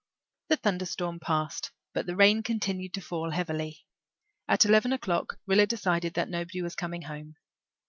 The 0.47 0.57
thunderstorm 0.57 1.19
passed, 1.19 1.69
but 1.93 2.07
the 2.07 2.15
rain 2.15 2.41
continued 2.41 2.91
to 2.95 3.01
fall 3.01 3.29
heavily. 3.29 3.85
At 4.47 4.65
eleven 4.65 4.91
o'clock 4.93 5.37
Rilla 5.45 5.67
decided 5.67 6.15
that 6.15 6.27
nobody 6.27 6.63
was 6.63 6.73
coming 6.73 7.03
home. 7.03 7.35